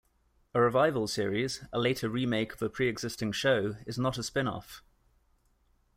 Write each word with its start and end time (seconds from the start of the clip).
A 0.55 0.59
revival 0.59 1.07
series, 1.07 1.63
a 1.71 1.77
later 1.77 2.09
remake 2.09 2.53
of 2.53 2.61
a 2.63 2.69
preexisting 2.71 3.31
show, 3.31 3.75
is 3.85 3.99
not 3.99 4.17
a 4.17 4.23
spin-off. 4.23 4.81